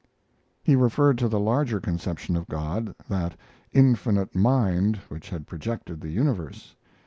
He 0.63 0.75
referred 0.75 1.19
to 1.19 1.27
the 1.27 1.39
larger 1.39 1.79
conception 1.79 2.35
of 2.35 2.47
God, 2.47 2.95
that 3.07 3.37
Infinite 3.71 4.33
Mind 4.33 4.95
which 5.09 5.29
had 5.29 5.45
projected 5.45 6.01
the 6.01 6.09
universe. 6.09 6.75